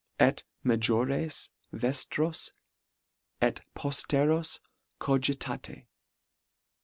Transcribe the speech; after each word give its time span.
Et 0.19 0.43
majores 0.65 1.51
vejiros 1.71 2.53
et 3.39 3.61
pojleros 3.75 4.59
cogitate. 4.99 5.85